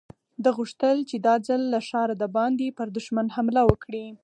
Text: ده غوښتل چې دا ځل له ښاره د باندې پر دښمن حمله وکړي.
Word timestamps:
ده 0.43 0.49
غوښتل 0.57 0.97
چې 1.09 1.15
دا 1.27 1.35
ځل 1.47 1.61
له 1.73 1.79
ښاره 1.89 2.15
د 2.17 2.25
باندې 2.35 2.67
پر 2.77 2.87
دښمن 2.97 3.27
حمله 3.35 3.61
وکړي. 3.65 4.05